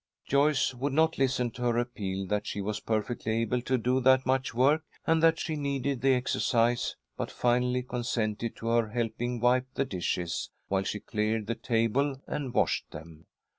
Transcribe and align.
Joyce 0.25 0.73
would 0.73 0.93
not 0.93 1.19
listen 1.19 1.51
to 1.51 1.61
her 1.61 1.77
appeal 1.77 2.25
that 2.25 2.47
she 2.47 2.59
was 2.59 2.79
perfectly 2.79 3.33
able 3.33 3.61
to 3.61 3.77
do 3.77 3.99
that 3.99 4.25
much 4.25 4.51
work, 4.51 4.83
and 5.05 5.21
that 5.21 5.37
she 5.39 5.55
needed 5.55 6.01
the 6.01 6.15
exercise, 6.15 6.95
but 7.15 7.29
finally 7.29 7.83
consented 7.83 8.55
to 8.55 8.69
her 8.69 8.87
helping 8.89 9.39
wipe 9.39 9.67
the 9.75 9.85
dishes, 9.85 10.49
while 10.69 10.81
she 10.81 10.99
cleared 10.99 11.45
the 11.45 11.53
table 11.53 12.19
and 12.25 12.51
washed 12.55 12.89
them. 12.89 13.27